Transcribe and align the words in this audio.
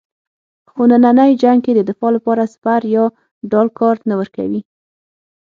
خو 0.69 0.81
نننی 0.89 1.31
جنګ 1.41 1.59
کې 1.65 1.71
د 1.75 1.81
دفاع 1.89 2.11
لپاره 2.17 2.51
سپر 2.53 2.81
یا 2.95 3.05
ډال 3.51 3.67
کار 3.79 3.95
نه 4.09 4.15
ورکوي. 4.21 4.61